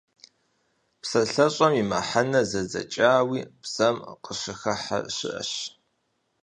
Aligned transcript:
ПсалъэщӀэм 1.01 1.73
и 1.81 1.83
мыхьэнэр 1.89 2.45
зэдзэкӀауи 2.51 3.39
бзэм 3.61 3.95
къыщыхыхьэ 4.23 4.99
щыӏэщ. 5.15 5.51